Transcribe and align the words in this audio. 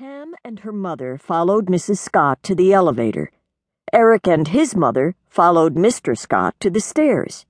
Cam 0.00 0.34
and 0.42 0.60
her 0.60 0.72
mother 0.72 1.18
followed 1.18 1.66
Mrs. 1.66 1.98
Scott 1.98 2.42
to 2.44 2.54
the 2.54 2.72
elevator. 2.72 3.30
Eric 3.92 4.26
and 4.26 4.48
his 4.48 4.74
mother 4.74 5.14
followed 5.28 5.74
Mr. 5.74 6.16
Scott 6.16 6.54
to 6.60 6.70
the 6.70 6.80
stairs. 6.80 7.44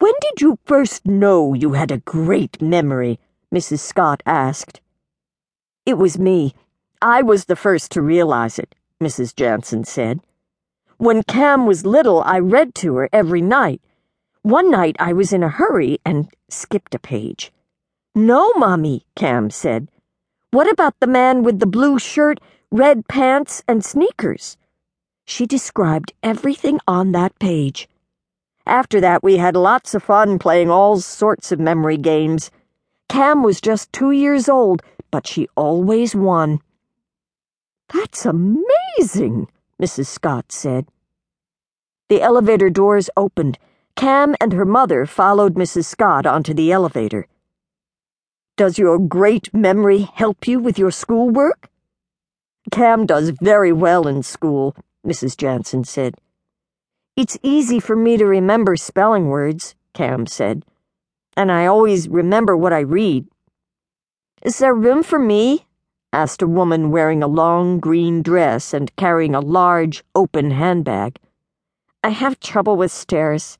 When 0.00 0.12
did 0.20 0.42
you 0.42 0.58
first 0.66 1.06
know 1.06 1.54
you 1.54 1.72
had 1.72 1.90
a 1.90 2.04
great 2.04 2.60
memory? 2.60 3.18
Mrs. 3.50 3.78
Scott 3.78 4.22
asked. 4.26 4.82
It 5.86 5.94
was 5.94 6.18
me. 6.18 6.52
I 7.00 7.22
was 7.22 7.46
the 7.46 7.56
first 7.56 7.90
to 7.92 8.02
realize 8.02 8.58
it, 8.58 8.74
Mrs. 9.00 9.34
Jansen 9.34 9.84
said. 9.84 10.20
When 10.98 11.22
Cam 11.22 11.64
was 11.64 11.86
little, 11.86 12.22
I 12.24 12.38
read 12.38 12.74
to 12.74 12.96
her 12.96 13.08
every 13.14 13.40
night. 13.40 13.80
One 14.42 14.70
night 14.70 14.96
I 14.98 15.14
was 15.14 15.32
in 15.32 15.42
a 15.42 15.48
hurry 15.48 16.00
and 16.04 16.28
skipped 16.50 16.94
a 16.94 16.98
page. 16.98 17.50
No, 18.14 18.52
Mommy, 18.56 19.06
Cam 19.16 19.48
said. 19.48 19.88
What 20.54 20.70
about 20.70 21.00
the 21.00 21.08
man 21.08 21.42
with 21.42 21.58
the 21.58 21.66
blue 21.66 21.98
shirt, 21.98 22.38
red 22.70 23.08
pants, 23.08 23.64
and 23.66 23.84
sneakers? 23.84 24.56
She 25.24 25.46
described 25.46 26.12
everything 26.22 26.78
on 26.86 27.10
that 27.10 27.36
page. 27.40 27.88
After 28.64 29.00
that, 29.00 29.24
we 29.24 29.38
had 29.38 29.56
lots 29.56 29.96
of 29.96 30.04
fun 30.04 30.38
playing 30.38 30.70
all 30.70 31.00
sorts 31.00 31.50
of 31.50 31.58
memory 31.58 31.96
games. 31.96 32.52
Cam 33.08 33.42
was 33.42 33.60
just 33.60 33.92
two 33.92 34.12
years 34.12 34.48
old, 34.48 34.80
but 35.10 35.26
she 35.26 35.48
always 35.56 36.14
won. 36.14 36.60
That's 37.92 38.24
amazing, 38.24 39.48
Mrs. 39.82 40.06
Scott 40.06 40.52
said. 40.52 40.86
The 42.08 42.22
elevator 42.22 42.70
doors 42.70 43.10
opened. 43.16 43.58
Cam 43.96 44.36
and 44.40 44.52
her 44.52 44.64
mother 44.64 45.04
followed 45.04 45.54
Mrs. 45.54 45.86
Scott 45.86 46.26
onto 46.26 46.54
the 46.54 46.70
elevator. 46.70 47.26
Does 48.56 48.78
your 48.78 49.00
great 49.00 49.52
memory 49.52 50.08
help 50.14 50.46
you 50.46 50.60
with 50.60 50.78
your 50.78 50.92
schoolwork? 50.92 51.68
Cam 52.70 53.04
does 53.04 53.30
very 53.30 53.72
well 53.72 54.06
in 54.06 54.22
school, 54.22 54.76
Mrs. 55.04 55.36
Jansen 55.36 55.82
said. 55.82 56.14
It's 57.16 57.36
easy 57.42 57.80
for 57.80 57.96
me 57.96 58.16
to 58.16 58.24
remember 58.24 58.76
spelling 58.76 59.26
words, 59.26 59.74
Cam 59.92 60.26
said, 60.26 60.64
and 61.36 61.50
I 61.50 61.66
always 61.66 62.08
remember 62.08 62.56
what 62.56 62.72
I 62.72 62.78
read. 62.80 63.26
Is 64.42 64.58
there 64.58 64.72
room 64.72 65.02
for 65.02 65.18
me? 65.18 65.66
asked 66.12 66.40
a 66.40 66.46
woman 66.46 66.92
wearing 66.92 67.24
a 67.24 67.26
long 67.26 67.80
green 67.80 68.22
dress 68.22 68.72
and 68.72 68.94
carrying 68.94 69.34
a 69.34 69.40
large, 69.40 70.04
open 70.14 70.52
handbag. 70.52 71.18
I 72.04 72.10
have 72.10 72.38
trouble 72.38 72.76
with 72.76 72.92
stairs. 72.92 73.58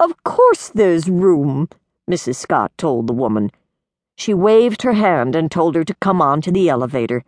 Of 0.00 0.24
course 0.24 0.70
there's 0.70 1.10
room, 1.10 1.68
Mrs. 2.10 2.36
Scott 2.36 2.72
told 2.78 3.06
the 3.06 3.12
woman. 3.12 3.50
She 4.16 4.34
waved 4.34 4.82
her 4.82 4.92
hand 4.92 5.34
and 5.34 5.50
told 5.50 5.74
her 5.74 5.84
to 5.84 5.94
come 5.94 6.20
on 6.20 6.40
to 6.42 6.52
the 6.52 6.68
elevator. 6.68 7.24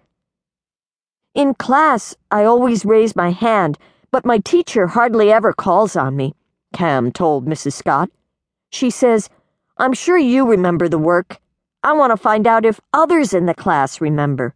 In 1.35 1.55
class, 1.55 2.15
I 2.31 2.45
always 2.45 2.85
raise 2.85 3.17
my 3.17 3.31
hand, 3.31 3.79
but 4.11 4.25
my 4.25 4.39
teacher 4.39 4.87
hardly 4.89 5.33
ever 5.33 5.53
calls 5.53 5.97
on 5.97 6.17
me, 6.17 6.35
Cam 6.73 7.11
told 7.11 7.47
Mrs. 7.47 7.73
Scott. 7.73 8.11
She 8.71 8.91
says, 8.91 9.29
I'm 9.77 9.93
sure 9.93 10.19
you 10.19 10.47
remember 10.47 10.89
the 10.89 10.99
work. 10.99 11.39
I 11.83 11.93
want 11.93 12.13
to 12.13 12.17
find 12.17 12.47
out 12.47 12.65
if 12.65 12.81
others 12.93 13.35
in 13.35 13.47
the 13.47 13.55
class 13.55 14.01
remember. 14.01 14.55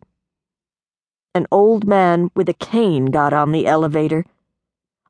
An 1.35 1.47
old 1.51 1.87
man 1.87 2.31
with 2.35 2.49
a 2.49 2.55
cane 2.55 3.07
got 3.07 3.33
on 3.33 3.53
the 3.53 3.67
elevator. 3.67 4.25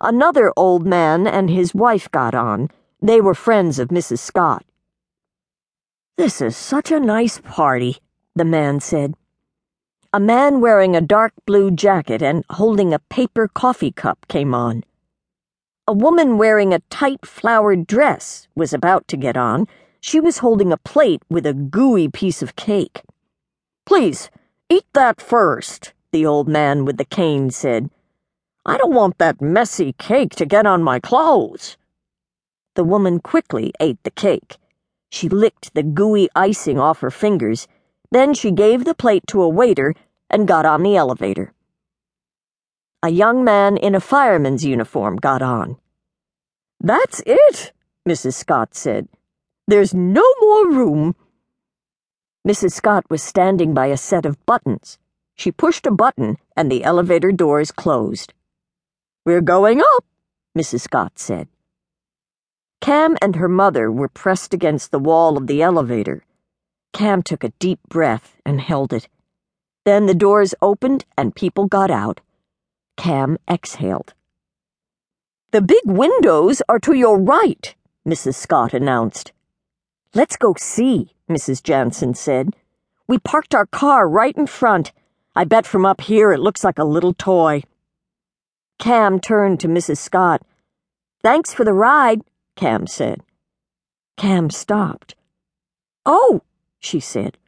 Another 0.00 0.52
old 0.56 0.86
man 0.86 1.26
and 1.26 1.50
his 1.50 1.74
wife 1.74 2.10
got 2.10 2.34
on. 2.34 2.70
They 3.02 3.20
were 3.20 3.34
friends 3.34 3.78
of 3.78 3.88
Mrs. 3.88 4.18
Scott. 4.18 4.64
This 6.18 6.40
is 6.40 6.56
such 6.56 6.90
a 6.90 6.98
nice 6.98 7.38
party, 7.38 7.98
the 8.34 8.44
man 8.44 8.80
said. 8.80 9.14
A 10.12 10.18
man 10.18 10.60
wearing 10.60 10.96
a 10.96 11.00
dark 11.00 11.32
blue 11.46 11.70
jacket 11.70 12.22
and 12.22 12.44
holding 12.50 12.92
a 12.92 12.98
paper 12.98 13.46
coffee 13.46 13.92
cup 13.92 14.26
came 14.26 14.52
on. 14.52 14.82
A 15.86 15.92
woman 15.92 16.36
wearing 16.36 16.74
a 16.74 16.82
tight 16.90 17.24
flowered 17.24 17.86
dress 17.86 18.48
was 18.56 18.72
about 18.72 19.06
to 19.06 19.16
get 19.16 19.36
on. 19.36 19.68
She 20.00 20.18
was 20.18 20.38
holding 20.38 20.72
a 20.72 20.76
plate 20.76 21.22
with 21.30 21.46
a 21.46 21.54
gooey 21.54 22.08
piece 22.08 22.42
of 22.42 22.56
cake. 22.56 23.02
Please, 23.86 24.28
eat 24.68 24.86
that 24.94 25.20
first, 25.20 25.92
the 26.10 26.26
old 26.26 26.48
man 26.48 26.84
with 26.84 26.96
the 26.96 27.04
cane 27.04 27.52
said. 27.52 27.90
I 28.66 28.76
don't 28.76 28.92
want 28.92 29.18
that 29.18 29.40
messy 29.40 29.92
cake 29.92 30.34
to 30.34 30.46
get 30.46 30.66
on 30.66 30.82
my 30.82 30.98
clothes. 30.98 31.76
The 32.74 32.82
woman 32.82 33.20
quickly 33.20 33.72
ate 33.78 34.02
the 34.02 34.10
cake. 34.10 34.58
She 35.10 35.28
licked 35.28 35.74
the 35.74 35.82
gooey 35.82 36.28
icing 36.34 36.78
off 36.78 37.00
her 37.00 37.10
fingers, 37.10 37.66
then 38.10 38.34
she 38.34 38.50
gave 38.50 38.84
the 38.84 38.94
plate 38.94 39.26
to 39.28 39.42
a 39.42 39.48
waiter 39.48 39.94
and 40.30 40.48
got 40.48 40.66
on 40.66 40.82
the 40.82 40.96
elevator. 40.96 41.52
A 43.02 43.10
young 43.10 43.44
man 43.44 43.76
in 43.76 43.94
a 43.94 44.00
fireman's 44.00 44.64
uniform 44.64 45.16
got 45.16 45.40
on. 45.40 45.76
That's 46.80 47.22
it, 47.26 47.72
Mrs. 48.08 48.34
Scott 48.34 48.74
said. 48.74 49.08
There's 49.66 49.94
no 49.94 50.24
more 50.40 50.70
room. 50.70 51.14
Mrs. 52.46 52.72
Scott 52.72 53.04
was 53.10 53.22
standing 53.22 53.74
by 53.74 53.86
a 53.86 53.96
set 53.96 54.24
of 54.24 54.44
buttons. 54.46 54.98
She 55.34 55.52
pushed 55.52 55.86
a 55.86 55.90
button 55.90 56.38
and 56.56 56.70
the 56.70 56.82
elevator 56.82 57.30
doors 57.30 57.70
closed. 57.70 58.32
We're 59.24 59.42
going 59.42 59.80
up, 59.80 60.04
Mrs. 60.56 60.80
Scott 60.80 61.18
said. 61.18 61.48
Cam 62.80 63.16
and 63.20 63.36
her 63.36 63.48
mother 63.48 63.90
were 63.90 64.08
pressed 64.08 64.54
against 64.54 64.90
the 64.90 64.98
wall 64.98 65.36
of 65.36 65.46
the 65.46 65.62
elevator. 65.62 66.24
Cam 66.92 67.22
took 67.22 67.44
a 67.44 67.52
deep 67.58 67.80
breath 67.88 68.36
and 68.44 68.60
held 68.60 68.92
it. 68.92 69.08
Then 69.84 70.06
the 70.06 70.14
doors 70.14 70.54
opened 70.62 71.04
and 71.16 71.34
people 71.34 71.66
got 71.66 71.90
out. 71.90 72.20
Cam 72.96 73.38
exhaled. 73.48 74.14
The 75.50 75.62
big 75.62 75.82
windows 75.84 76.60
are 76.68 76.78
to 76.80 76.92
your 76.92 77.18
right, 77.18 77.74
Mrs. 78.06 78.34
Scott 78.34 78.74
announced. 78.74 79.32
Let's 80.14 80.36
go 80.36 80.54
see, 80.58 81.14
Mrs. 81.28 81.62
Jansen 81.62 82.14
said. 82.14 82.54
We 83.06 83.18
parked 83.18 83.54
our 83.54 83.66
car 83.66 84.08
right 84.08 84.36
in 84.36 84.46
front. 84.46 84.92
I 85.34 85.44
bet 85.44 85.66
from 85.66 85.86
up 85.86 86.02
here 86.02 86.32
it 86.32 86.40
looks 86.40 86.64
like 86.64 86.78
a 86.78 86.84
little 86.84 87.14
toy. 87.14 87.62
Cam 88.78 89.20
turned 89.20 89.60
to 89.60 89.68
Mrs. 89.68 89.98
Scott. 89.98 90.42
Thanks 91.22 91.54
for 91.54 91.64
the 91.64 91.72
ride, 91.72 92.22
Cam 92.58 92.88
said. 92.88 93.22
Cam 94.16 94.50
stopped. 94.50 95.14
Oh, 96.04 96.42
she 96.80 96.98
said. 96.98 97.38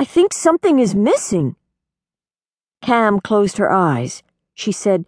I 0.00 0.06
think 0.06 0.32
something 0.32 0.78
is 0.78 0.94
missing. 0.94 1.54
Cam 2.80 3.20
closed 3.20 3.58
her 3.58 3.70
eyes. 3.70 4.22
She 4.54 4.72
said, 4.72 5.04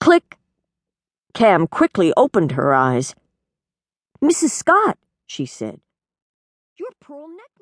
Click. 0.00 0.38
Cam 1.34 1.66
quickly 1.66 2.14
opened 2.16 2.52
her 2.52 2.72
eyes. 2.72 3.14
Mrs. 4.24 4.52
Scott, 4.52 4.96
she 5.26 5.44
said. 5.44 5.82
Your 6.78 6.92
pearl 6.98 7.28
necklace. 7.28 7.56